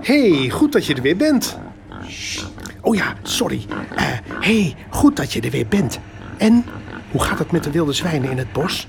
hey, 0.00 0.50
goed 0.50 0.72
dat 0.72 0.86
je 0.86 0.94
er 0.94 1.02
weer 1.02 1.16
bent. 1.16 1.58
Oh 2.80 2.94
ja, 2.94 3.14
sorry. 3.22 3.66
Eh 3.96 4.04
hey, 4.40 4.74
goed 4.90 5.16
dat 5.16 5.32
je 5.32 5.40
er 5.40 5.50
weer 5.50 5.66
bent. 5.66 5.98
En 6.36 6.64
hoe 7.10 7.22
gaat 7.22 7.38
het 7.38 7.50
met 7.50 7.64
de 7.64 7.70
wilde 7.70 7.92
zwijnen 7.92 8.30
in 8.30 8.38
het 8.38 8.52
bos? 8.52 8.86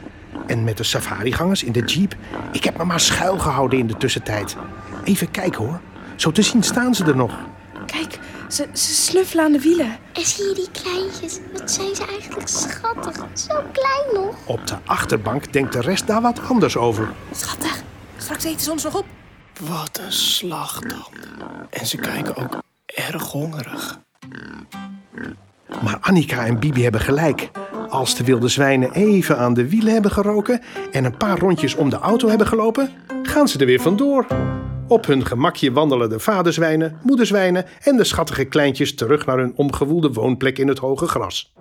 En 0.47 0.63
met 0.63 0.77
de 0.77 0.83
safarigangers 0.83 1.63
in 1.63 1.71
de 1.71 1.83
jeep? 1.85 2.15
Ik 2.51 2.63
heb 2.63 2.77
me 2.77 2.83
maar 2.83 2.99
schuil 2.99 3.37
gehouden 3.39 3.79
in 3.79 3.87
de 3.87 3.97
tussentijd. 3.97 4.55
Even 5.03 5.31
kijken 5.31 5.65
hoor. 5.65 5.79
Zo 6.15 6.31
te 6.31 6.41
zien 6.41 6.63
staan 6.63 6.95
ze 6.95 7.03
er 7.05 7.15
nog. 7.15 7.33
Kijk, 7.85 8.19
ze, 8.47 8.67
ze 8.73 8.93
snuffelen 8.93 9.45
aan 9.45 9.51
de 9.51 9.59
wielen. 9.59 9.97
En 10.13 10.25
zie 10.25 10.47
je 10.47 10.53
die 10.53 10.69
kleintjes? 10.71 11.39
Wat 11.53 11.71
zijn 11.71 11.95
ze 11.95 12.05
eigenlijk 12.05 12.47
schattig. 12.47 13.15
Zo 13.33 13.63
klein 13.71 14.25
nog. 14.25 14.35
Op 14.45 14.67
de 14.67 14.75
achterbank 14.85 15.53
denkt 15.53 15.73
de 15.73 15.81
rest 15.81 16.07
daar 16.07 16.21
wat 16.21 16.39
anders 16.49 16.77
over. 16.77 17.09
Schattig. 17.31 17.81
Straks 18.17 18.43
eten 18.43 18.61
ze 18.61 18.71
ons 18.71 18.83
nog 18.83 18.95
op. 18.95 19.05
Wat 19.59 19.99
een 20.05 20.11
slag 20.11 20.79
dan. 20.79 21.07
En 21.69 21.85
ze 21.85 21.97
kijken 21.97 22.35
ook 22.35 22.61
erg 22.85 23.23
hongerig. 23.23 23.99
Maar 25.81 25.97
Annika 26.01 26.45
en 26.45 26.59
Bibi 26.59 26.83
hebben 26.83 27.01
gelijk. 27.01 27.51
Als 27.89 28.15
de 28.15 28.23
wilde 28.23 28.47
zwijnen 28.47 28.91
even 28.91 29.37
aan 29.37 29.53
de 29.53 29.69
wielen 29.69 29.93
hebben 29.93 30.11
geroken 30.11 30.61
en 30.91 31.05
een 31.05 31.17
paar 31.17 31.39
rondjes 31.39 31.75
om 31.75 31.89
de 31.89 31.95
auto 31.95 32.29
hebben 32.29 32.47
gelopen, 32.47 32.93
gaan 33.23 33.47
ze 33.47 33.59
er 33.59 33.65
weer 33.65 33.81
vandoor. 33.81 34.27
Op 34.87 35.05
hun 35.05 35.25
gemakje 35.25 35.71
wandelen 35.71 36.09
de 36.09 36.19
vaderzwijnen, 36.19 36.99
moederzwijnen 37.03 37.65
en 37.81 37.97
de 37.97 38.03
schattige 38.03 38.45
kleintjes 38.45 38.95
terug 38.95 39.25
naar 39.25 39.37
hun 39.37 39.53
omgewoelde 39.55 40.11
woonplek 40.13 40.57
in 40.57 40.67
het 40.67 40.79
hoge 40.79 41.07
gras. 41.07 41.53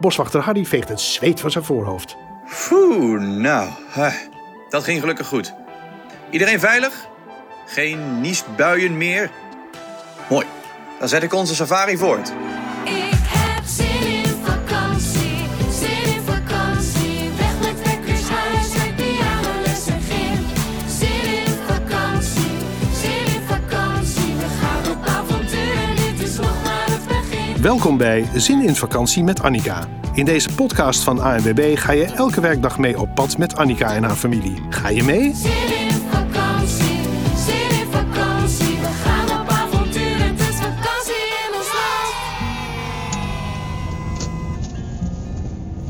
Boswachter 0.00 0.40
Harry 0.40 0.64
veegt 0.64 0.88
het 0.88 1.00
zweet 1.00 1.40
van 1.40 1.50
zijn 1.50 1.64
voorhoofd. 1.64 2.16
Oeh, 2.72 3.20
nou, 3.20 3.68
dat 4.68 4.84
ging 4.84 5.00
gelukkig 5.00 5.26
goed. 5.26 5.54
Iedereen 6.30 6.60
veilig? 6.60 7.10
Geen 7.72 8.20
niesbuien 8.20 8.96
meer? 8.96 9.30
Mooi, 10.28 10.46
dan 10.98 11.08
zet 11.08 11.22
ik 11.22 11.34
onze 11.34 11.54
safari 11.54 11.96
voort. 11.96 12.32
Ik 12.84 13.18
heb 13.28 13.64
zin 13.64 14.06
in 14.06 14.34
vakantie, 14.42 15.36
zin 15.80 16.14
in 16.14 16.22
vakantie. 16.24 17.30
Weg 17.36 17.60
met 17.60 17.82
wekkers, 17.82 18.28
huiswerk, 18.28 18.96
pianoles 18.96 19.86
en 19.86 20.00
gym. 20.00 20.44
Zin 20.98 21.34
in 21.34 21.52
vakantie, 21.66 22.56
zin 23.00 23.34
in 23.34 23.42
vakantie. 23.46 24.34
We 24.36 24.46
gaan 24.60 24.92
op 24.92 25.06
avontuur 25.06 25.72
en 25.88 25.96
dit 25.96 26.28
is 26.28 26.36
nog 26.36 26.62
maar 26.64 26.86
het 26.86 27.06
begin. 27.06 27.62
Welkom 27.62 27.96
bij 27.96 28.28
Zin 28.34 28.62
in 28.62 28.74
Vakantie 28.76 29.24
met 29.24 29.42
Annika. 29.42 29.88
In 30.14 30.24
deze 30.24 30.54
podcast 30.54 31.02
van 31.02 31.20
ANWB 31.20 31.78
ga 31.78 31.92
je 31.92 32.04
elke 32.04 32.40
werkdag 32.40 32.78
mee 32.78 33.00
op 33.00 33.14
pad 33.14 33.38
met 33.38 33.56
Annika 33.56 33.94
en 33.94 34.02
haar 34.02 34.16
familie. 34.16 34.62
Ga 34.70 34.88
je 34.88 35.02
mee? 35.02 35.34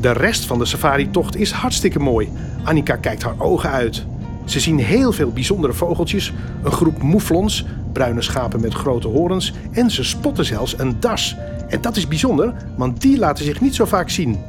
De 0.03 0.11
rest 0.11 0.45
van 0.45 0.59
de 0.59 0.65
safari-tocht 0.65 1.35
is 1.35 1.51
hartstikke 1.51 1.99
mooi. 1.99 2.29
Annika 2.63 2.95
kijkt 2.95 3.23
haar 3.23 3.35
ogen 3.37 3.69
uit. 3.69 4.05
Ze 4.45 4.59
zien 4.59 4.79
heel 4.79 5.11
veel 5.11 5.31
bijzondere 5.31 5.73
vogeltjes, 5.73 6.33
een 6.63 6.71
groep 6.71 7.01
moeflons, 7.01 7.65
bruine 7.93 8.21
schapen 8.21 8.61
met 8.61 8.73
grote 8.73 9.07
horens 9.07 9.53
en 9.71 9.91
ze 9.91 10.03
spotten 10.03 10.45
zelfs 10.45 10.79
een 10.79 10.99
das. 10.99 11.35
En 11.67 11.81
dat 11.81 11.95
is 11.95 12.07
bijzonder, 12.07 12.53
want 12.75 13.01
die 13.01 13.17
laten 13.17 13.45
zich 13.45 13.61
niet 13.61 13.75
zo 13.75 13.85
vaak 13.85 14.09
zien. 14.09 14.41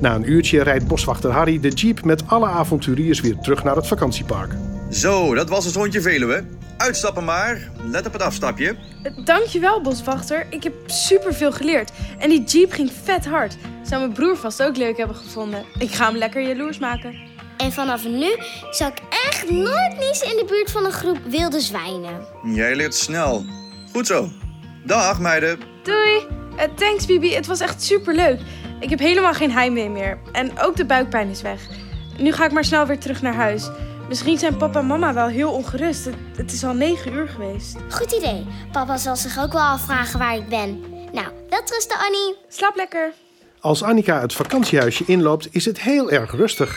Na 0.00 0.14
een 0.14 0.30
uurtje 0.30 0.62
rijdt 0.62 0.86
boswachter 0.86 1.30
Harry 1.30 1.60
de 1.60 1.68
jeep 1.68 2.04
met 2.04 2.22
alle 2.26 2.46
avonturiers 2.46 3.20
weer 3.20 3.38
terug 3.38 3.64
naar 3.64 3.76
het 3.76 3.86
vakantiepark. 3.86 4.54
Zo, 4.92 5.34
dat 5.34 5.48
was 5.48 5.64
het 5.64 5.74
rondje 5.74 6.00
Veluwe. 6.00 6.44
Uitstappen 6.76 7.24
maar. 7.24 7.70
Let 7.82 8.06
op 8.06 8.12
het 8.12 8.22
afstapje. 8.22 8.76
Dankjewel, 9.24 9.80
boswachter. 9.80 10.46
Ik 10.50 10.62
heb 10.62 10.72
superveel 10.86 11.52
geleerd. 11.52 11.90
En 12.18 12.28
die 12.28 12.44
jeep 12.44 12.72
ging 12.72 12.90
vet 13.02 13.26
hard. 13.26 13.56
Zou 13.82 14.00
mijn 14.00 14.12
broer 14.12 14.36
vast 14.36 14.62
ook 14.62 14.76
leuk 14.76 14.96
hebben 14.96 15.16
gevonden. 15.16 15.64
Ik 15.78 15.90
ga 15.90 16.06
hem 16.06 16.16
lekker 16.16 16.42
jaloers 16.42 16.78
maken. 16.78 17.14
En 17.56 17.72
vanaf 17.72 18.04
nu 18.04 18.36
zal 18.70 18.88
ik 18.88 19.02
echt 19.26 19.50
nooit 19.50 19.98
niezen 19.98 20.26
in 20.26 20.36
de 20.36 20.44
buurt 20.48 20.70
van 20.70 20.84
een 20.84 20.92
groep 20.92 21.18
wilde 21.28 21.60
zwijnen. 21.60 22.26
Jij 22.54 22.76
leert 22.76 22.94
snel. 22.94 23.44
Goed 23.92 24.06
zo. 24.06 24.28
Dag, 24.84 25.20
meiden. 25.20 25.58
Doei. 25.82 26.26
Eh, 26.56 26.68
thanks, 26.74 27.06
Bibi. 27.06 27.34
Het 27.34 27.46
was 27.46 27.60
echt 27.60 27.82
superleuk. 27.82 28.40
Ik 28.80 28.90
heb 28.90 28.98
helemaal 28.98 29.34
geen 29.34 29.52
heimwee 29.52 29.90
meer. 29.90 30.18
En 30.32 30.58
ook 30.60 30.76
de 30.76 30.84
buikpijn 30.84 31.28
is 31.28 31.42
weg. 31.42 31.60
Nu 32.18 32.32
ga 32.32 32.44
ik 32.44 32.52
maar 32.52 32.64
snel 32.64 32.86
weer 32.86 32.98
terug 32.98 33.22
naar 33.22 33.34
huis. 33.34 33.70
Misschien 34.12 34.38
zijn 34.38 34.56
papa 34.56 34.78
en 34.78 34.86
mama 34.86 35.14
wel 35.14 35.26
heel 35.26 35.52
ongerust. 35.52 36.04
Het, 36.04 36.14
het 36.36 36.52
is 36.52 36.64
al 36.64 36.74
negen 36.74 37.12
uur 37.12 37.28
geweest. 37.28 37.76
Goed 37.90 38.12
idee. 38.12 38.46
Papa 38.72 38.96
zal 38.96 39.16
zich 39.16 39.38
ook 39.38 39.52
wel 39.52 39.62
afvragen 39.62 40.18
waar 40.18 40.36
ik 40.36 40.48
ben. 40.48 40.80
Nou, 41.12 41.26
dat 41.48 41.70
rusten 41.70 41.98
Annie. 41.98 42.36
Slaap 42.48 42.76
lekker. 42.76 43.12
Als 43.60 43.82
Annika 43.82 44.20
het 44.20 44.32
vakantiehuisje 44.32 45.04
inloopt, 45.06 45.48
is 45.50 45.64
het 45.64 45.80
heel 45.80 46.10
erg 46.10 46.32
rustig. 46.32 46.76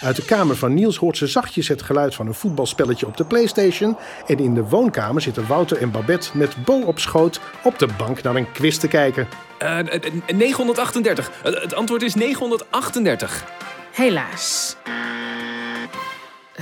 Uit 0.00 0.16
de 0.16 0.24
kamer 0.24 0.56
van 0.56 0.74
Niels 0.74 0.96
hoort 0.96 1.16
ze 1.16 1.26
zachtjes 1.26 1.68
het 1.68 1.82
geluid 1.82 2.14
van 2.14 2.26
een 2.26 2.34
voetbalspelletje 2.34 3.06
op 3.06 3.16
de 3.16 3.24
Playstation. 3.24 3.96
En 4.26 4.38
in 4.38 4.54
de 4.54 4.64
woonkamer 4.68 5.22
zitten 5.22 5.46
Wouter 5.46 5.76
en 5.76 5.90
Babette 5.90 6.30
met 6.32 6.64
Bo 6.64 6.80
op 6.80 6.98
schoot 6.98 7.40
op 7.62 7.78
de 7.78 7.88
bank 7.98 8.22
naar 8.22 8.36
een 8.36 8.52
quiz 8.52 8.76
te 8.76 8.88
kijken. 8.88 9.28
Eh, 9.58 9.78
eh, 9.78 10.12
938. 10.34 11.30
Eh, 11.42 11.62
Het 11.62 11.74
antwoord 11.74 12.02
is 12.02 12.14
938. 12.14 13.44
Helaas. 13.92 14.76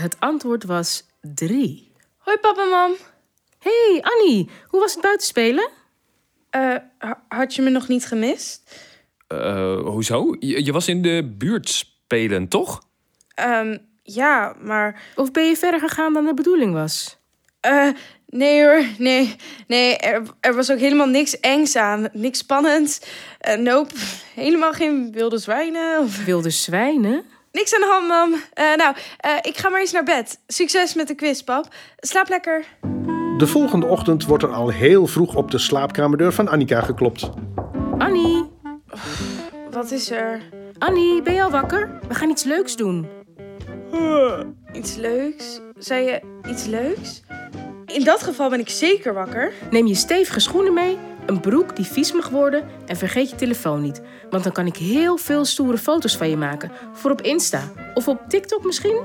Het 0.00 0.16
antwoord 0.18 0.64
was 0.64 1.06
drie. 1.20 1.92
Hoi, 2.18 2.38
papa 2.38 2.62
en 2.62 2.68
mam. 2.68 2.92
hey, 3.58 4.02
Annie, 4.02 4.48
hoe 4.66 4.80
was 4.80 4.92
het 4.92 5.02
buitenspelen? 5.02 5.70
Eh, 6.50 6.74
ha- 6.98 7.24
had 7.28 7.54
je 7.54 7.62
me 7.62 7.70
nog 7.70 7.88
niet 7.88 8.06
gemist? 8.06 8.80
Eh, 9.26 9.80
hoezo? 9.80 10.36
Je, 10.38 10.64
je 10.64 10.72
was 10.72 10.88
in 10.88 11.02
de 11.02 11.34
buurt 11.38 11.68
spelen, 11.68 12.48
toch? 12.48 12.82
Ehm, 13.34 13.78
ja, 14.02 14.56
maar... 14.60 15.02
Of 15.16 15.30
ben 15.30 15.44
je 15.44 15.56
verder 15.56 15.80
gegaan 15.80 16.12
dan 16.12 16.24
de 16.24 16.34
bedoeling 16.34 16.72
was? 16.72 17.16
eh 17.60 17.88
nee 18.26 18.62
hoor, 18.64 18.84
nee. 18.98 19.36
Nee, 19.66 19.96
er, 19.96 20.22
er 20.40 20.54
was 20.54 20.70
ook 20.70 20.78
helemaal 20.78 21.06
niks 21.06 21.40
engs 21.40 21.76
aan. 21.76 22.08
Niks 22.12 22.38
spannends. 22.38 23.00
Eh 23.38 23.56
nope, 23.58 23.94
helemaal 24.34 24.72
geen 24.72 25.12
wilde 25.12 25.38
zwijnen 25.38 26.00
of... 26.00 26.24
Wilde 26.24 26.50
zwijnen? 26.50 27.24
Niks 27.54 27.74
aan 27.74 27.80
de 27.80 27.86
hand, 27.86 28.08
mam. 28.08 28.40
Eh, 28.52 28.74
nou, 28.76 28.94
eh, 29.18 29.30
ik 29.42 29.56
ga 29.56 29.68
maar 29.68 29.80
eens 29.80 29.92
naar 29.92 30.04
bed. 30.04 30.40
Succes 30.46 30.94
met 30.94 31.08
de 31.08 31.14
quiz, 31.14 31.40
pap. 31.40 31.66
Slaap 31.96 32.28
lekker. 32.28 32.64
De 33.38 33.46
volgende 33.46 33.86
ochtend 33.86 34.24
wordt 34.26 34.42
er 34.42 34.52
al 34.52 34.68
heel 34.68 35.06
vroeg 35.06 35.34
op 35.34 35.50
de 35.50 35.58
slaapkamerdeur 35.58 36.32
van 36.32 36.48
Annika 36.48 36.80
geklopt. 36.80 37.30
Annie, 37.98 38.50
Wat 39.70 39.90
is 39.90 40.10
er? 40.10 40.40
Annie, 40.78 41.22
ben 41.22 41.34
je 41.34 41.42
al 41.42 41.50
wakker? 41.50 41.98
We 42.08 42.14
gaan 42.14 42.30
iets 42.30 42.44
leuks 42.44 42.76
doen. 42.76 43.06
Iets 44.72 44.94
leuks? 44.94 45.60
Zei 45.78 46.04
je 46.04 46.20
iets 46.48 46.64
leuks? 46.64 47.22
In 47.86 48.04
dat 48.04 48.22
geval 48.22 48.50
ben 48.50 48.60
ik 48.60 48.68
zeker 48.68 49.14
wakker. 49.14 49.52
Neem 49.70 49.86
je 49.86 49.94
stevige 49.94 50.40
schoenen 50.40 50.74
mee, 50.74 50.98
een 51.26 51.40
broek 51.40 51.76
die 51.76 51.84
vies 51.84 52.12
mag 52.12 52.28
worden 52.28 52.68
en 52.86 52.96
vergeet 52.96 53.30
je 53.30 53.36
telefoon 53.36 53.82
niet. 53.82 54.00
Want 54.30 54.42
dan 54.42 54.52
kan 54.52 54.66
ik 54.66 54.76
heel 54.76 55.16
veel 55.16 55.44
stoere 55.44 55.78
foto's 55.78 56.16
van 56.16 56.30
je 56.30 56.36
maken. 56.36 56.72
Voor 56.92 57.10
op 57.10 57.22
Insta 57.22 57.72
of 57.94 58.08
op 58.08 58.20
TikTok 58.28 58.64
misschien? 58.64 59.00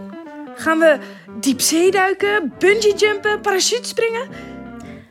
Gaan 0.56 0.80
we 0.80 0.98
diepzee 1.40 1.92
duiken, 1.92 2.54
bungee 2.58 2.96
jumpen, 2.96 3.42
parachutespringen? 3.42 4.28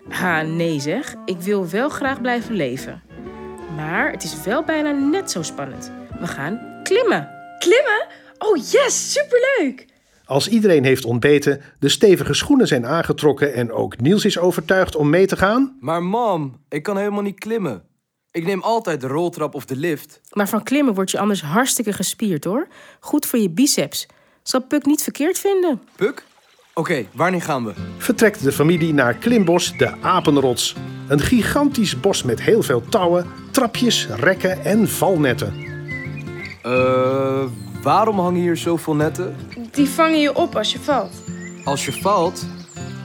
Ha, 0.08 0.42
nee 0.42 0.80
zeg. 0.80 1.14
Ik 1.24 1.40
wil 1.40 1.68
wel 1.68 1.88
graag 1.88 2.20
blijven 2.20 2.54
leven. 2.54 3.02
Maar 3.76 4.10
het 4.10 4.22
is 4.22 4.42
wel 4.44 4.62
bijna 4.64 4.90
net 4.90 5.30
zo 5.30 5.42
spannend. 5.42 5.92
We 6.20 6.26
gaan 6.26 6.80
klimmen. 6.82 7.28
Klimmen? 7.58 8.06
Oh 8.38 8.56
yes, 8.56 9.12
superleuk! 9.12 9.86
Als 10.28 10.48
iedereen 10.48 10.84
heeft 10.84 11.04
ontbeten, 11.04 11.60
de 11.78 11.88
stevige 11.88 12.34
schoenen 12.34 12.66
zijn 12.66 12.86
aangetrokken 12.86 13.54
en 13.54 13.72
ook 13.72 14.00
Niels 14.00 14.24
is 14.24 14.38
overtuigd 14.38 14.96
om 14.96 15.10
mee 15.10 15.26
te 15.26 15.36
gaan, 15.36 15.76
Maar 15.80 16.02
mam, 16.02 16.60
ik 16.68 16.82
kan 16.82 16.96
helemaal 16.96 17.22
niet 17.22 17.38
klimmen. 17.38 17.82
Ik 18.30 18.46
neem 18.46 18.62
altijd 18.62 19.00
de 19.00 19.06
roltrap 19.06 19.54
of 19.54 19.64
de 19.64 19.76
lift. 19.76 20.20
Maar 20.32 20.48
van 20.48 20.62
klimmen 20.62 20.94
word 20.94 21.10
je 21.10 21.18
anders 21.18 21.42
hartstikke 21.42 21.92
gespierd 21.92 22.44
hoor. 22.44 22.66
Goed 23.00 23.26
voor 23.26 23.38
je 23.38 23.50
biceps. 23.50 24.06
Zal 24.42 24.62
Puk 24.62 24.86
niet 24.86 25.02
verkeerd 25.02 25.38
vinden? 25.38 25.80
Puk? 25.96 26.24
Oké, 26.74 27.06
wanneer 27.12 27.42
gaan 27.42 27.64
we? 27.64 27.72
vertrekt 27.98 28.42
de 28.42 28.52
familie 28.52 28.92
naar 28.92 29.14
Klimbos 29.14 29.76
de 29.76 30.00
Apenrots. 30.00 30.74
Een 31.08 31.20
gigantisch 31.20 32.00
bos 32.00 32.22
met 32.22 32.42
heel 32.42 32.62
veel 32.62 32.82
touwen, 32.88 33.26
trapjes, 33.50 34.06
rekken 34.06 34.64
en 34.64 34.88
valnetten. 34.88 35.54
Eh, 36.62 37.44
waarom 37.82 38.18
hangen 38.18 38.40
hier 38.40 38.56
zoveel 38.56 38.94
netten? 38.94 39.36
Die 39.70 39.88
vangen 39.88 40.20
je 40.20 40.34
op 40.34 40.56
als 40.56 40.72
je 40.72 40.78
valt. 40.78 41.12
Als 41.64 41.84
je 41.84 41.92
valt. 41.92 42.46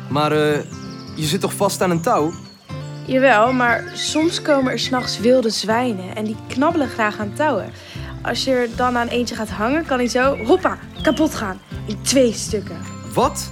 Maar 0.09 0.31
eh, 0.31 0.59
je 1.15 1.25
zit 1.25 1.41
toch 1.41 1.53
vast 1.53 1.81
aan 1.81 1.91
een 1.91 2.01
touw? 2.01 2.33
Jawel, 3.05 3.53
maar 3.53 3.91
soms 3.93 4.41
komen 4.41 4.71
er 4.71 4.79
s'nachts 4.79 5.19
wilde 5.19 5.49
zwijnen 5.49 6.15
en 6.15 6.23
die 6.23 6.35
knabbelen 6.47 6.87
graag 6.87 7.19
aan 7.19 7.33
touwen. 7.33 7.71
Als 8.21 8.43
je 8.43 8.51
er 8.51 8.75
dan 8.75 8.97
aan 8.97 9.07
eentje 9.07 9.35
gaat 9.35 9.49
hangen, 9.49 9.85
kan 9.85 9.97
hij 9.97 10.07
zo, 10.07 10.37
hoppa, 10.37 10.77
kapot 11.01 11.35
gaan. 11.35 11.59
In 11.87 12.01
twee 12.01 12.33
stukken. 12.33 12.77
Wat? 13.13 13.51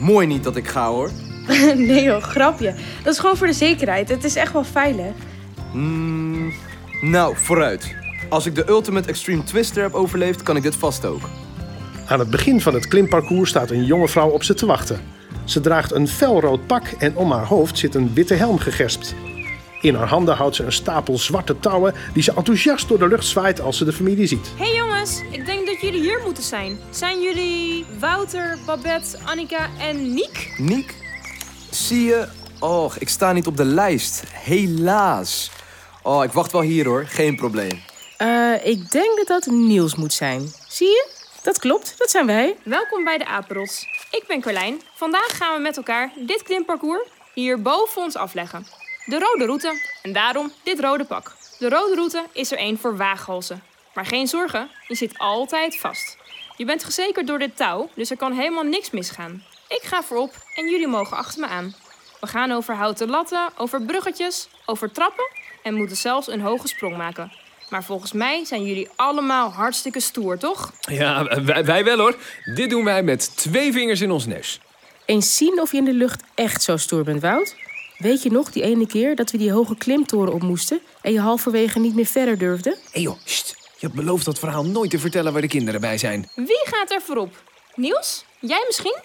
Mooi 0.00 0.26
niet 0.26 0.44
dat 0.44 0.56
ik 0.56 0.68
ga 0.68 0.88
hoor. 0.88 1.10
nee 1.74 2.02
joh, 2.02 2.22
grapje. 2.22 2.74
Dat 3.02 3.12
is 3.12 3.18
gewoon 3.18 3.36
voor 3.36 3.46
de 3.46 3.52
zekerheid. 3.52 4.08
Het 4.08 4.24
is 4.24 4.36
echt 4.36 4.52
wel 4.52 4.64
veilig. 4.64 5.12
Mm, 5.72 6.52
nou, 7.00 7.36
vooruit. 7.36 7.94
Als 8.28 8.46
ik 8.46 8.54
de 8.54 8.68
Ultimate 8.68 9.08
Extreme 9.08 9.42
Twister 9.42 9.82
heb 9.82 9.94
overleefd, 9.94 10.42
kan 10.42 10.56
ik 10.56 10.62
dit 10.62 10.76
vast 10.76 11.04
ook. 11.04 11.22
Aan 12.14 12.20
het 12.20 12.30
begin 12.30 12.60
van 12.60 12.74
het 12.74 12.88
klimparcours 12.88 13.50
staat 13.50 13.70
een 13.70 13.84
jonge 13.84 14.08
vrouw 14.08 14.28
op 14.28 14.42
ze 14.42 14.54
te 14.54 14.66
wachten. 14.66 15.00
Ze 15.44 15.60
draagt 15.60 15.92
een 15.92 16.08
felrood 16.08 16.66
pak 16.66 16.86
en 16.98 17.16
om 17.16 17.32
haar 17.32 17.46
hoofd 17.46 17.78
zit 17.78 17.94
een 17.94 18.14
witte 18.14 18.34
helm 18.34 18.58
gegespt. 18.58 19.14
In 19.80 19.94
haar 19.94 20.08
handen 20.08 20.36
houdt 20.36 20.56
ze 20.56 20.64
een 20.64 20.72
stapel 20.72 21.18
zwarte 21.18 21.58
touwen 21.58 21.94
die 22.12 22.22
ze 22.22 22.32
enthousiast 22.36 22.88
door 22.88 22.98
de 22.98 23.08
lucht 23.08 23.26
zwaait 23.26 23.60
als 23.60 23.78
ze 23.78 23.84
de 23.84 23.92
familie 23.92 24.26
ziet. 24.26 24.52
Hey 24.56 24.74
jongens, 24.74 25.22
ik 25.30 25.46
denk 25.46 25.66
dat 25.66 25.80
jullie 25.80 26.00
hier 26.00 26.20
moeten 26.24 26.42
zijn. 26.42 26.78
Zijn 26.90 27.20
jullie 27.20 27.84
Wouter, 27.98 28.58
Babette, 28.66 29.18
Annika 29.24 29.68
en 29.78 30.14
Niek? 30.14 30.54
Niek? 30.58 30.94
Zie 31.70 32.04
je? 32.04 32.26
Och, 32.60 32.98
ik 32.98 33.08
sta 33.08 33.32
niet 33.32 33.46
op 33.46 33.56
de 33.56 33.64
lijst. 33.64 34.22
Helaas. 34.32 35.50
Oh, 36.02 36.24
ik 36.24 36.32
wacht 36.32 36.52
wel 36.52 36.60
hier 36.60 36.86
hoor. 36.86 37.04
Geen 37.06 37.36
probleem. 37.36 37.82
Eh, 38.16 38.52
ik 38.64 38.90
denk 38.90 39.16
dat 39.16 39.26
dat 39.26 39.46
Niels 39.46 39.94
moet 39.94 40.12
zijn. 40.12 40.52
Zie 40.68 40.88
je? 40.88 41.22
Dat 41.44 41.58
klopt, 41.58 41.98
dat 41.98 42.10
zijn 42.10 42.26
wij. 42.26 42.56
Welkom 42.62 43.04
bij 43.04 43.18
de 43.18 43.26
Apenrots. 43.26 43.86
Ik 44.10 44.24
ben 44.26 44.40
Carlijn. 44.40 44.80
Vandaag 44.94 45.36
gaan 45.36 45.54
we 45.54 45.60
met 45.60 45.76
elkaar 45.76 46.12
dit 46.16 46.42
klimparcours 46.42 47.08
hier 47.34 47.62
boven 47.62 48.02
ons 48.02 48.16
afleggen. 48.16 48.66
De 49.04 49.18
rode 49.18 49.44
route 49.44 49.80
en 50.02 50.12
daarom 50.12 50.52
dit 50.62 50.80
rode 50.80 51.04
pak. 51.04 51.36
De 51.58 51.68
rode 51.68 51.94
route 51.94 52.24
is 52.32 52.52
er 52.52 52.58
één 52.58 52.78
voor 52.78 52.96
waaghalzen. 52.96 53.62
Maar 53.94 54.06
geen 54.06 54.26
zorgen, 54.26 54.70
je 54.88 54.94
zit 54.94 55.18
altijd 55.18 55.78
vast. 55.78 56.16
Je 56.56 56.64
bent 56.64 56.84
gezekerd 56.84 57.26
door 57.26 57.38
dit 57.38 57.56
touw, 57.56 57.88
dus 57.94 58.10
er 58.10 58.16
kan 58.16 58.32
helemaal 58.32 58.64
niks 58.64 58.90
misgaan. 58.90 59.44
Ik 59.68 59.82
ga 59.82 60.02
voorop 60.02 60.34
en 60.54 60.68
jullie 60.70 60.88
mogen 60.88 61.16
achter 61.16 61.40
me 61.40 61.46
aan. 61.46 61.74
We 62.20 62.26
gaan 62.26 62.52
over 62.52 62.74
houten 62.74 63.10
latten, 63.10 63.48
over 63.56 63.82
bruggetjes, 63.82 64.48
over 64.66 64.92
trappen 64.92 65.30
en 65.62 65.74
moeten 65.74 65.96
zelfs 65.96 66.28
een 66.28 66.40
hoge 66.40 66.68
sprong 66.68 66.96
maken. 66.96 67.32
Maar 67.74 67.84
volgens 67.84 68.12
mij 68.12 68.44
zijn 68.44 68.64
jullie 68.64 68.88
allemaal 68.96 69.50
hartstikke 69.50 70.00
stoer, 70.00 70.38
toch? 70.38 70.72
Ja, 70.80 71.42
wij, 71.44 71.64
wij 71.64 71.84
wel 71.84 71.98
hoor. 71.98 72.16
Dit 72.54 72.70
doen 72.70 72.84
wij 72.84 73.02
met 73.02 73.36
twee 73.36 73.72
vingers 73.72 74.00
in 74.00 74.10
ons 74.10 74.26
neus. 74.26 74.60
Eens 75.04 75.36
zien 75.36 75.60
of 75.60 75.70
je 75.70 75.76
in 75.76 75.84
de 75.84 75.92
lucht 75.92 76.22
echt 76.34 76.62
zo 76.62 76.76
stoer 76.76 77.04
bent, 77.04 77.20
Wout. 77.20 77.56
Weet 77.98 78.22
je 78.22 78.30
nog 78.30 78.52
die 78.52 78.62
ene 78.62 78.86
keer 78.86 79.16
dat 79.16 79.30
we 79.30 79.38
die 79.38 79.52
hoge 79.52 79.76
klimtoren 79.76 80.32
op 80.32 80.42
moesten... 80.42 80.80
en 81.00 81.12
je 81.12 81.20
halverwege 81.20 81.78
niet 81.78 81.94
meer 81.94 82.06
verder 82.06 82.38
durfde? 82.38 82.70
Hé 82.70 82.76
hey 82.92 83.02
joh, 83.02 83.16
sst. 83.24 83.56
je 83.78 83.86
hebt 83.86 83.94
beloofd 83.94 84.24
dat 84.24 84.38
verhaal 84.38 84.64
nooit 84.64 84.90
te 84.90 84.98
vertellen 84.98 85.32
waar 85.32 85.42
de 85.42 85.48
kinderen 85.48 85.80
bij 85.80 85.98
zijn. 85.98 86.28
Wie 86.34 86.62
gaat 86.64 86.90
er 86.90 87.00
voorop? 87.00 87.42
Niels? 87.74 88.24
Jij 88.40 88.64
misschien? 88.66 88.96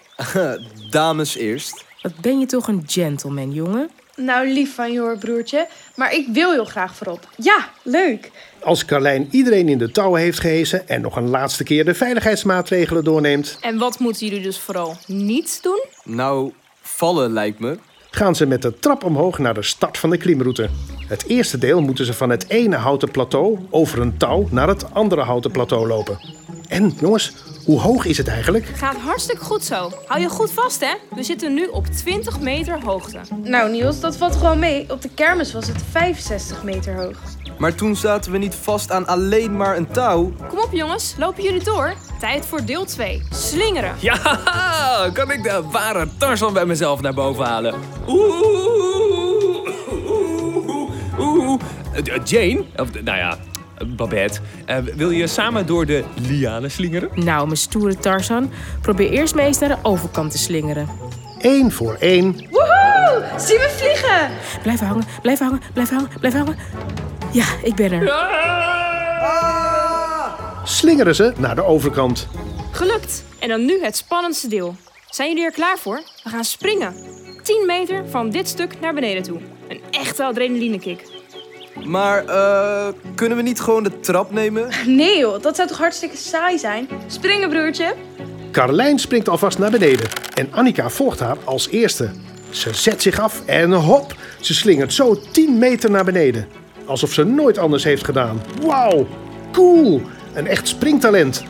Dames 0.90 1.36
eerst. 1.36 1.84
Wat 2.02 2.16
ben 2.16 2.38
je 2.38 2.46
toch 2.46 2.68
een 2.68 2.82
gentleman, 2.86 3.52
jongen? 3.52 3.90
Nou, 4.20 4.48
lief 4.52 4.74
van 4.74 4.92
je 4.92 4.98
hoor, 5.00 5.18
broertje. 5.18 5.66
Maar 5.96 6.14
ik 6.14 6.26
wil 6.32 6.52
heel 6.52 6.64
graag 6.64 6.94
voorop. 6.94 7.28
Ja, 7.36 7.68
leuk. 7.82 8.30
Als 8.62 8.84
Carlijn 8.84 9.28
iedereen 9.30 9.68
in 9.68 9.78
de 9.78 9.90
touwen 9.90 10.20
heeft 10.20 10.40
gehesen 10.40 10.88
en 10.88 11.00
nog 11.00 11.16
een 11.16 11.28
laatste 11.28 11.64
keer 11.64 11.84
de 11.84 11.94
veiligheidsmaatregelen 11.94 13.04
doorneemt, 13.04 13.58
En 13.60 13.78
wat 13.78 13.98
moeten 13.98 14.26
jullie 14.26 14.42
dus 14.42 14.58
vooral 14.58 14.96
niet 15.06 15.58
doen? 15.62 15.82
Nou, 16.04 16.52
vallen 16.82 17.32
lijkt 17.32 17.58
me. 17.58 17.78
gaan 18.10 18.34
ze 18.34 18.46
met 18.46 18.62
de 18.62 18.78
trap 18.78 19.04
omhoog 19.04 19.38
naar 19.38 19.54
de 19.54 19.62
start 19.62 19.98
van 19.98 20.10
de 20.10 20.16
klimroute. 20.16 20.68
Het 21.08 21.24
eerste 21.26 21.58
deel 21.58 21.80
moeten 21.80 22.04
ze 22.04 22.12
van 22.14 22.30
het 22.30 22.48
ene 22.48 22.76
houten 22.76 23.10
plateau 23.10 23.58
over 23.70 24.00
een 24.00 24.16
touw 24.16 24.48
naar 24.50 24.68
het 24.68 24.94
andere 24.94 25.22
houten 25.22 25.50
plateau 25.50 25.86
lopen. 25.86 26.18
En 26.68 26.94
jongens, 27.00 27.32
hoe 27.70 27.80
hoog 27.80 28.04
is 28.04 28.16
het 28.16 28.28
eigenlijk? 28.28 28.66
Gaat 28.66 28.96
hartstikke 28.96 29.44
goed 29.44 29.64
zo. 29.64 29.92
Hou 30.06 30.20
je 30.20 30.28
goed 30.28 30.52
vast, 30.52 30.80
hè? 30.80 30.94
We 31.14 31.22
zitten 31.22 31.54
nu 31.54 31.66
op 31.66 31.86
20 31.86 32.40
meter 32.40 32.80
hoogte. 32.84 33.18
Nou, 33.42 33.70
Niels, 33.70 34.00
dat 34.00 34.16
valt 34.16 34.36
gewoon 34.36 34.58
mee. 34.58 34.90
Op 34.90 35.02
de 35.02 35.08
kermis 35.14 35.52
was 35.52 35.66
het 35.66 35.82
65 35.90 36.62
meter 36.62 36.94
hoog. 36.94 37.16
Maar 37.58 37.74
toen 37.74 37.96
zaten 37.96 38.32
we 38.32 38.38
niet 38.38 38.54
vast 38.54 38.90
aan 38.92 39.06
alleen 39.06 39.56
maar 39.56 39.76
een 39.76 39.90
touw. 39.90 40.32
Kom 40.48 40.58
op, 40.58 40.72
jongens. 40.72 41.14
Lopen 41.18 41.42
jullie 41.42 41.64
door? 41.64 41.94
Tijd 42.20 42.46
voor 42.46 42.64
deel 42.64 42.84
2. 42.84 43.22
Slingeren. 43.30 43.94
Ja, 43.98 44.16
kan 45.12 45.30
ik 45.30 45.42
de 45.42 45.62
ware 45.72 46.08
Tarzan 46.18 46.52
bij 46.52 46.66
mezelf 46.66 47.00
naar 47.00 47.14
boven 47.14 47.44
halen? 47.44 47.74
Oeh, 48.08 48.40
oeh, 51.18 51.38
oeh. 51.38 51.60
Eh, 51.92 52.24
Jane, 52.24 52.64
of 52.76 52.92
nou 53.02 53.18
ja, 53.18 53.38
Babette, 53.86 54.40
eh, 54.66 54.76
wil 54.78 55.10
je 55.10 55.26
samen 55.26 55.66
door 55.66 55.86
de 55.86 56.04
lianen 56.28 56.70
slingeren? 56.70 57.10
Nou, 57.14 57.44
mijn 57.44 57.56
stoere 57.56 57.96
Tarzan, 57.96 58.50
probeer 58.80 59.10
eerst 59.10 59.34
maar 59.34 59.44
eens 59.44 59.58
naar 59.58 59.68
de 59.68 59.78
overkant 59.82 60.30
te 60.30 60.38
slingeren. 60.38 60.88
Eén 61.38 61.72
voor 61.72 61.94
één. 61.94 62.32
Woehoe! 62.50 63.24
Zie 63.38 63.58
me 63.58 63.70
vliegen! 63.76 64.30
Blijf 64.62 64.80
hangen, 64.80 65.04
blijf 65.22 65.38
hangen, 65.38 65.60
blijf 65.72 65.90
hangen, 65.90 66.08
blijf 66.20 66.34
hangen. 66.34 66.56
Ja, 67.32 67.44
ik 67.62 67.74
ben 67.74 67.92
er. 67.92 68.12
Slingeren 70.64 71.14
ze 71.14 71.32
naar 71.36 71.54
de 71.54 71.64
overkant. 71.64 72.28
Gelukt. 72.70 73.24
En 73.38 73.48
dan 73.48 73.64
nu 73.64 73.82
het 73.82 73.96
spannendste 73.96 74.48
deel. 74.48 74.76
Zijn 75.10 75.28
jullie 75.28 75.44
er 75.44 75.52
klaar 75.52 75.78
voor? 75.78 76.02
We 76.22 76.30
gaan 76.30 76.44
springen. 76.44 76.94
10 77.42 77.66
meter 77.66 78.08
van 78.08 78.30
dit 78.30 78.48
stuk 78.48 78.80
naar 78.80 78.94
beneden 78.94 79.22
toe. 79.22 79.40
Een 79.68 79.80
echte 79.90 80.24
adrenalinekick. 80.24 81.19
Maar, 81.84 82.24
eh, 82.26 82.86
kunnen 83.14 83.36
we 83.36 83.42
niet 83.42 83.60
gewoon 83.60 83.82
de 83.82 84.00
trap 84.00 84.32
nemen? 84.32 84.68
Nee 84.86 85.18
joh, 85.18 85.42
dat 85.42 85.56
zou 85.56 85.68
toch 85.68 85.78
hartstikke 85.78 86.16
saai 86.16 86.58
zijn? 86.58 86.88
Springen, 87.06 87.48
broertje. 87.48 87.94
Carlijn 88.52 88.98
springt 88.98 89.28
alvast 89.28 89.58
naar 89.58 89.70
beneden 89.70 90.08
en 90.34 90.48
Annika 90.52 90.90
volgt 90.90 91.20
haar 91.20 91.36
als 91.44 91.68
eerste. 91.68 92.10
Ze 92.50 92.74
zet 92.74 93.02
zich 93.02 93.20
af 93.20 93.42
en 93.46 93.72
hop, 93.72 94.14
ze 94.40 94.54
slingert 94.54 94.92
zo 94.92 95.20
10 95.32 95.58
meter 95.58 95.90
naar 95.90 96.04
beneden. 96.04 96.46
Alsof 96.84 97.12
ze 97.12 97.24
nooit 97.24 97.58
anders 97.58 97.84
heeft 97.84 98.04
gedaan. 98.04 98.42
Wauw, 98.62 99.06
cool, 99.52 100.02
een 100.34 100.46
echt 100.46 100.68
springtalent. 100.68 101.42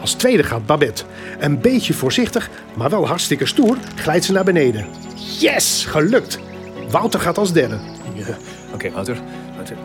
Als 0.00 0.12
tweede 0.12 0.42
gaat 0.42 0.66
Babette. 0.66 1.02
Een 1.38 1.60
beetje 1.60 1.94
voorzichtig, 1.94 2.50
maar 2.74 2.90
wel 2.90 3.06
hartstikke 3.06 3.46
stoer, 3.46 3.76
glijdt 3.94 4.24
ze 4.24 4.32
naar 4.32 4.44
beneden. 4.44 4.86
Yes, 5.38 5.84
gelukt. 5.88 6.38
Wouter 6.90 7.20
gaat 7.20 7.38
als 7.38 7.52
derde. 7.52 7.78
Ja. 8.14 8.36
Oké, 8.74 8.90
Wouter. 8.90 9.14
Wouter, 9.14 9.16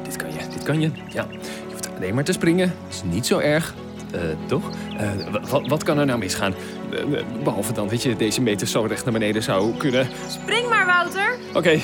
dit 0.04 0.16
kan 0.16 0.30
je, 0.31 0.38
dit 0.54 0.63
kan 0.63 0.81
je. 0.81 0.92
Ja, 1.10 1.25
je 1.31 1.38
hoeft 1.72 1.89
alleen 1.98 2.13
maar 2.16 2.24
te 2.24 2.31
springen. 2.31 2.74
is 2.89 3.01
niet 3.06 3.25
zo 3.25 3.39
erg. 3.39 3.74
Eh, 4.12 4.22
toch? 4.45 4.69
Eh, 4.98 5.10
wa- 5.31 5.42
wat, 5.50 5.68
wat 5.68 5.83
kan 5.83 5.98
er 5.98 6.06
nou 6.06 6.19
misgaan? 6.19 6.54
Eh, 6.92 7.00
eh, 7.19 7.25
behalve 7.44 7.74
dan 7.74 7.88
dat 7.88 8.04
je 8.04 8.16
deze 8.16 8.42
meter 8.42 8.68
zo 8.68 8.81
recht 8.81 9.04
naar 9.04 9.13
beneden 9.13 9.44
zou 9.44 9.77
kunnen. 9.77 10.08
Spring 10.29 10.70
maar, 10.70 10.86
Wouter. 10.86 11.38
Oké, 11.53 11.79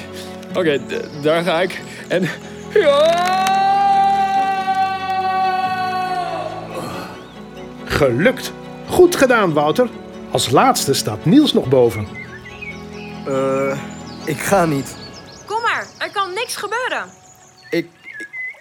oké, 0.55 0.79
daar 1.21 1.43
ga 1.43 1.62
ik. 1.62 1.81
En... 2.07 2.29
Ja! 2.74 3.29
Gelukt. 7.86 8.51
Goed 8.88 9.15
gedaan, 9.15 9.53
Wouter. 9.53 9.89
Als 10.31 10.50
laatste 10.50 10.93
staat 10.93 11.25
Niels 11.25 11.53
nog 11.53 11.67
boven. 11.67 12.07
Eh, 13.27 13.77
ik 14.25 14.38
ga 14.39 14.65
niet. 14.65 14.95
Kom 15.45 15.62
maar. 15.62 15.86
Er 15.98 16.12
kan 16.12 16.33
niks 16.33 16.55
gebeuren. 16.55 17.05
Ik, 17.71 17.87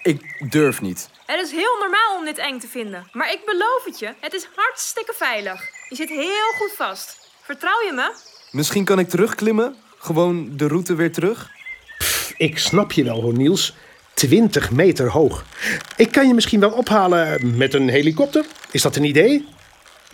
ik, 0.02 0.37
ik 0.38 0.52
durf 0.52 0.81
niet. 0.81 1.09
Het 1.26 1.40
is 1.40 1.50
heel 1.50 1.79
normaal 1.81 2.17
om 2.19 2.25
dit 2.25 2.38
eng 2.38 2.59
te 2.59 2.69
vinden. 2.69 3.09
Maar 3.12 3.33
ik 3.33 3.40
beloof 3.45 3.85
het 3.85 3.99
je, 3.99 4.14
het 4.21 4.35
is 4.35 4.49
hartstikke 4.55 5.12
veilig. 5.17 5.69
Je 5.88 5.95
zit 5.95 6.09
heel 6.09 6.52
goed 6.59 6.73
vast. 6.76 7.31
Vertrouw 7.43 7.81
je 7.87 7.93
me? 7.93 8.12
Misschien 8.50 8.85
kan 8.85 8.99
ik 8.99 9.09
terugklimmen? 9.09 9.76
Gewoon 9.99 10.57
de 10.57 10.69
route 10.69 10.95
weer 10.95 11.12
terug? 11.12 11.50
Ik 12.37 12.59
snap 12.59 12.93
je 12.93 13.05
wel 13.05 13.23
hoor, 13.23 13.33
Niels. 13.33 13.75
20 14.14 14.71
meter 14.71 15.11
hoog. 15.11 15.45
Ik 15.97 16.12
kan 16.12 16.26
je 16.26 16.35
misschien 16.35 16.61
wel 16.61 16.71
ophalen 16.71 17.57
met 17.57 17.75
een 17.75 17.88
helikopter. 17.88 18.47
Is 18.71 18.83
dat 18.83 18.97
een 18.97 19.05
idee? 19.05 19.49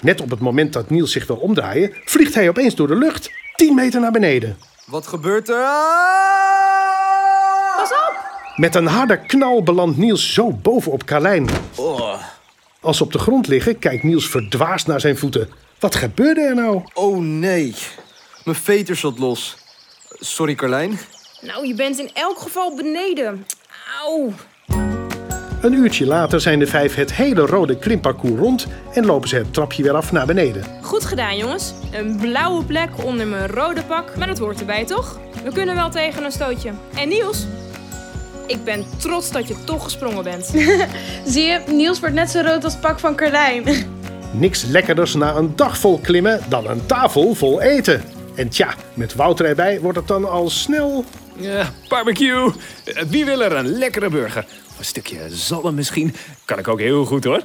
Net 0.00 0.20
op 0.20 0.30
het 0.30 0.40
moment 0.40 0.72
dat 0.72 0.90
Niels 0.90 1.12
zich 1.12 1.26
wil 1.26 1.36
omdraaien, 1.36 1.94
vliegt 2.04 2.34
hij 2.34 2.48
opeens 2.48 2.74
door 2.74 2.88
de 2.88 2.96
lucht. 2.96 3.30
10 3.54 3.74
meter 3.74 4.00
naar 4.00 4.12
beneden. 4.12 4.58
Wat 4.86 5.06
gebeurt 5.06 5.48
er? 5.48 6.65
Met 8.56 8.75
een 8.75 8.86
harde 8.86 9.20
knal 9.20 9.62
belandt 9.62 9.96
Niels 9.96 10.32
zo 10.32 10.52
bovenop 10.52 11.04
Carlijn. 11.04 11.48
Als 12.80 12.96
ze 12.96 13.02
op 13.02 13.12
de 13.12 13.18
grond 13.18 13.46
liggen, 13.46 13.78
kijkt 13.78 14.02
Niels 14.02 14.28
verdwaasd 14.28 14.86
naar 14.86 15.00
zijn 15.00 15.16
voeten. 15.16 15.48
Wat 15.78 15.94
gebeurde 15.94 16.40
er 16.40 16.54
nou? 16.54 16.82
Oh 16.94 17.18
nee, 17.18 17.75
mijn 18.44 18.56
veter 18.56 18.96
zat 18.96 19.18
los. 19.18 19.56
Sorry 20.10 20.54
Carlijn. 20.54 20.98
Nou, 21.40 21.66
je 21.66 21.75
bent 21.75 21.98
in 21.98 22.10
elk 22.14 22.38
geval 22.38 22.75
beneden. 22.76 23.46
Auw. 24.02 24.32
Een 25.62 25.72
uurtje 25.72 26.06
later 26.06 26.40
zijn 26.40 26.58
de 26.58 26.66
vijf 26.66 26.94
het 26.94 27.12
hele 27.12 27.40
rode 27.40 27.78
klimparcours 27.78 28.40
rond 28.40 28.66
en 28.92 29.06
lopen 29.06 29.28
ze 29.28 29.36
het 29.36 29.54
trapje 29.54 29.82
weer 29.82 29.94
af 29.94 30.12
naar 30.12 30.26
beneden. 30.26 30.64
Goed 30.82 31.04
gedaan, 31.04 31.36
jongens. 31.36 31.72
Een 31.92 32.16
blauwe 32.20 32.64
plek 32.64 33.04
onder 33.04 33.26
mijn 33.26 33.46
rode 33.46 33.82
pak. 33.82 34.16
Maar 34.16 34.26
dat 34.26 34.38
hoort 34.38 34.60
erbij, 34.60 34.84
toch? 34.84 35.18
We 35.44 35.52
kunnen 35.52 35.75
wel 35.75 35.90
tegen 35.90 36.25
een 36.25 36.32
stootje. 36.32 36.72
En 36.94 37.08
Niels? 37.08 37.46
Ik 38.46 38.64
ben 38.64 38.84
trots 38.96 39.30
dat 39.30 39.48
je 39.48 39.64
toch 39.64 39.84
gesprongen 39.84 40.24
bent. 40.24 40.46
Zie 41.32 41.42
je, 41.42 41.60
Niels 41.66 42.00
wordt 42.00 42.14
net 42.14 42.30
zo 42.30 42.40
rood 42.40 42.64
als 42.64 42.72
het 42.72 42.82
pak 42.82 42.98
van 42.98 43.16
Carlijn. 43.16 43.64
Niks 44.32 44.64
lekkerders 44.64 45.14
na 45.14 45.34
een 45.34 45.56
dag 45.56 45.78
vol 45.78 45.98
klimmen 45.98 46.40
dan 46.48 46.68
een 46.68 46.86
tafel 46.86 47.34
vol 47.34 47.60
eten. 47.60 48.02
En 48.34 48.48
tja, 48.48 48.74
met 48.94 49.14
Wouter 49.14 49.46
erbij 49.46 49.80
wordt 49.80 49.98
het 49.98 50.08
dan 50.08 50.28
al 50.28 50.50
snel... 50.50 51.04
Ja, 51.36 51.72
barbecue. 51.88 52.50
Wie 53.08 53.24
wil 53.24 53.42
er 53.42 53.52
een 53.52 53.66
lekkere 53.78 54.08
burger? 54.08 54.46
Of 54.70 54.78
een 54.78 54.84
stukje 54.84 55.18
zalm 55.28 55.74
misschien? 55.74 56.14
Kan 56.44 56.58
ik 56.58 56.68
ook 56.68 56.80
heel 56.80 57.04
goed 57.04 57.24
hoor. 57.24 57.42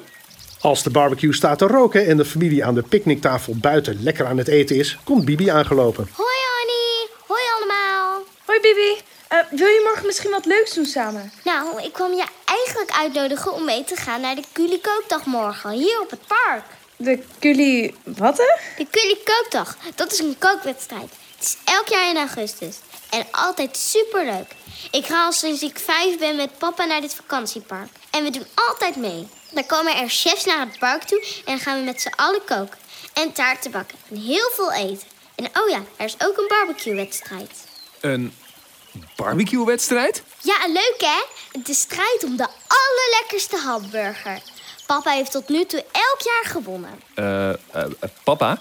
Als 0.59 0.83
de 0.83 0.89
barbecue 0.89 1.33
staat 1.33 1.57
te 1.57 1.67
roken 1.67 2.07
en 2.07 2.17
de 2.17 2.25
familie 2.25 2.65
aan 2.65 2.75
de 2.75 2.81
picknicktafel 2.81 3.55
buiten 3.55 4.03
lekker 4.03 4.25
aan 4.25 4.37
het 4.37 4.47
eten 4.47 4.75
is, 4.75 4.97
komt 5.03 5.25
Bibi 5.25 5.47
aangelopen. 5.49 6.07
Hoi 6.11 6.37
Annie, 6.61 7.09
hoi 7.27 7.41
allemaal. 7.57 8.23
Hoi 8.45 8.59
Bibi, 8.59 9.01
Eh, 9.31 9.39
wil 9.49 9.67
je 9.67 9.81
morgen 9.83 10.05
misschien 10.05 10.31
wat 10.31 10.45
leuks 10.45 10.73
doen 10.73 10.85
samen? 10.85 11.31
Nou, 11.43 11.81
ik 11.83 11.93
kwam 11.93 12.13
je 12.13 12.25
eigenlijk 12.45 12.91
uitnodigen 12.91 13.53
om 13.53 13.65
mee 13.65 13.83
te 13.83 13.95
gaan 13.95 14.21
naar 14.21 14.35
de 14.35 14.43
Culi 14.53 14.81
Kookdag 14.81 15.25
morgen, 15.25 15.69
hier 15.69 16.01
op 16.01 16.09
het 16.09 16.27
park. 16.27 16.63
De 16.95 17.23
Culi... 17.39 17.95
Wat 18.03 18.37
hè? 18.37 18.83
De 18.83 19.21
Kookdag, 19.23 19.77
dat 19.95 20.11
is 20.11 20.19
een 20.19 20.35
kookwedstrijd. 20.39 21.09
Het 21.35 21.45
is 21.45 21.57
elk 21.73 21.87
jaar 21.87 22.09
in 22.09 22.17
augustus 22.17 22.77
en 23.09 23.25
altijd 23.31 23.77
superleuk. 23.77 24.55
Ik 24.91 25.05
ga 25.05 25.25
al 25.25 25.31
sinds 25.31 25.61
ik 25.61 25.79
vijf 25.79 26.17
ben 26.17 26.35
met 26.35 26.57
papa 26.57 26.85
naar 26.85 27.01
dit 27.01 27.13
vakantiepark. 27.13 27.89
En 28.09 28.23
we 28.23 28.29
doen 28.29 28.47
altijd 28.55 28.95
mee. 28.95 29.27
Dan 29.51 29.65
komen 29.65 29.95
er 29.95 30.09
chefs 30.09 30.45
naar 30.45 30.59
het 30.59 30.79
park 30.79 31.03
toe 31.03 31.23
en 31.23 31.43
dan 31.45 31.59
gaan 31.59 31.79
we 31.79 31.83
met 31.83 32.01
z'n 32.01 32.13
allen 32.15 32.43
koken. 32.45 32.79
En 33.13 33.31
taarten 33.31 33.71
bakken 33.71 33.97
en 34.09 34.15
heel 34.15 34.49
veel 34.53 34.71
eten. 34.71 35.07
En 35.35 35.45
oh 35.45 35.69
ja, 35.69 35.83
er 35.97 36.05
is 36.05 36.15
ook 36.25 36.37
een 36.37 36.47
barbecue-wedstrijd. 36.47 37.69
Een 38.01 38.33
barbecue-wedstrijd? 39.15 40.23
Ja, 40.41 40.67
leuk 40.67 40.95
hè? 40.97 41.23
De 41.61 41.73
strijd 41.73 42.23
om 42.23 42.35
de 42.37 42.47
allerlekkerste 42.67 43.57
hamburger. 43.57 44.41
Papa 44.85 45.11
heeft 45.11 45.31
tot 45.31 45.49
nu 45.49 45.65
toe 45.65 45.85
elk 45.91 46.21
jaar 46.23 46.45
gewonnen. 46.45 46.89
Eh, 47.13 47.49
eh, 47.49 47.55
eh, 47.71 47.83
papa, 48.23 48.59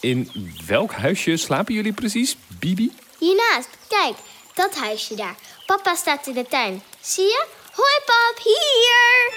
in 0.00 0.30
welk 0.66 0.92
huisje 0.92 1.36
slapen 1.36 1.74
jullie 1.74 1.92
precies, 1.92 2.36
Bibi? 2.58 2.92
Hiernaast, 3.18 3.68
kijk, 3.88 4.16
dat 4.54 4.74
huisje 4.74 5.14
daar. 5.14 5.36
Papa 5.66 5.94
staat 5.94 6.26
in 6.26 6.34
de 6.34 6.46
tuin. 6.48 6.82
Zie 7.00 7.24
je? 7.24 7.44
Hoi 7.72 8.00
pap, 8.06 8.40
hier! 8.44 9.32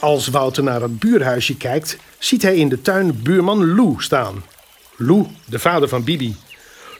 Als 0.00 0.28
Wouter 0.28 0.62
naar 0.62 0.80
het 0.80 0.98
buurhuisje 0.98 1.56
kijkt, 1.56 1.96
ziet 2.18 2.42
hij 2.42 2.56
in 2.56 2.68
de 2.68 2.80
tuin 2.80 3.22
buurman 3.22 3.74
Lou 3.74 3.94
staan. 3.98 4.44
Lou, 4.96 5.26
de 5.48 5.58
vader 5.58 5.88
van 5.88 6.04
Bibi. 6.04 6.36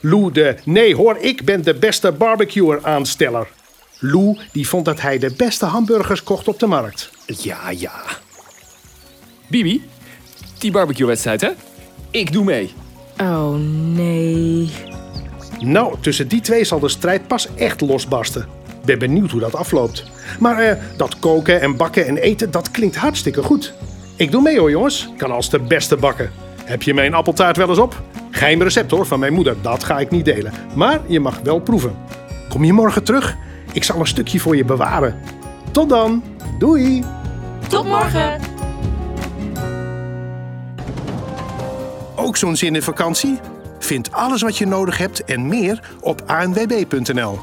Lou, 0.01 0.31
de 0.31 0.55
nee 0.65 0.95
hoor, 0.95 1.17
ik 1.17 1.45
ben 1.45 1.63
de 1.63 1.73
beste 1.73 2.11
barbecuer 2.11 2.79
aansteller. 2.81 3.47
Lou, 3.99 4.37
die 4.51 4.67
vond 4.67 4.85
dat 4.85 5.01
hij 5.01 5.17
de 5.17 5.33
beste 5.37 5.65
hamburgers 5.65 6.23
kocht 6.23 6.47
op 6.47 6.59
de 6.59 6.67
markt. 6.67 7.09
Ja, 7.25 7.69
ja. 7.69 8.01
Bibi, 9.47 9.83
die 10.57 10.71
barbecue-wedstrijd, 10.71 11.41
hè? 11.41 11.49
Ik 12.11 12.31
doe 12.31 12.43
mee. 12.43 12.73
Oh 13.21 13.55
nee. 13.95 14.71
Nou, 15.59 15.95
tussen 16.01 16.27
die 16.27 16.41
twee 16.41 16.63
zal 16.63 16.79
de 16.79 16.89
strijd 16.89 17.27
pas 17.27 17.47
echt 17.55 17.81
losbarsten. 17.81 18.47
Ben 18.85 18.99
benieuwd 18.99 19.31
hoe 19.31 19.39
dat 19.39 19.55
afloopt. 19.55 20.03
Maar 20.39 20.57
eh, 20.57 20.77
dat 20.97 21.19
koken 21.19 21.61
en 21.61 21.77
bakken 21.77 22.07
en 22.07 22.17
eten, 22.17 22.51
dat 22.51 22.71
klinkt 22.71 22.95
hartstikke 22.95 23.43
goed. 23.43 23.73
Ik 24.15 24.31
doe 24.31 24.41
mee 24.41 24.59
hoor 24.59 24.69
jongens, 24.69 25.09
kan 25.17 25.31
als 25.31 25.49
de 25.49 25.59
beste 25.59 25.97
bakken. 25.97 26.31
Heb 26.65 26.81
je 26.81 26.93
mijn 26.93 27.13
appeltaart 27.13 27.57
wel 27.57 27.69
eens 27.69 27.77
op? 27.77 28.01
Geheim 28.31 28.61
recept 28.61 28.91
hoor, 28.91 29.05
van 29.05 29.19
mijn 29.19 29.33
moeder, 29.33 29.55
dat 29.61 29.83
ga 29.83 29.99
ik 29.99 30.11
niet 30.11 30.25
delen. 30.25 30.53
Maar 30.75 30.99
je 31.07 31.19
mag 31.19 31.39
wel 31.39 31.59
proeven. 31.59 31.95
Kom 32.49 32.63
je 32.63 32.73
morgen 32.73 33.03
terug? 33.03 33.35
Ik 33.71 33.83
zal 33.83 33.99
een 33.99 34.07
stukje 34.07 34.39
voor 34.39 34.55
je 34.55 34.65
bewaren. 34.65 35.19
Tot 35.71 35.89
dan, 35.89 36.23
doei! 36.59 37.03
Tot 37.67 37.85
morgen! 37.85 38.39
Ook 42.15 42.37
zo'n 42.37 42.55
zin 42.55 42.75
in 42.75 42.81
vakantie? 42.81 43.39
Vind 43.79 44.11
alles 44.11 44.41
wat 44.41 44.57
je 44.57 44.65
nodig 44.65 44.97
hebt 44.97 45.23
en 45.23 45.47
meer 45.47 45.79
op 46.01 46.21
anwb.nl. 46.25 47.39